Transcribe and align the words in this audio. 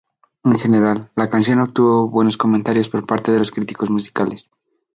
En 0.43 0.57
general, 0.57 1.11
la 1.15 1.29
canción 1.29 1.59
obtuvo 1.59 2.09
buenos 2.09 2.35
comentarios 2.35 2.89
por 2.89 3.05
parte 3.05 3.31
de 3.31 3.37
los 3.37 3.51
críticos 3.51 3.91
musicales. 3.91 4.49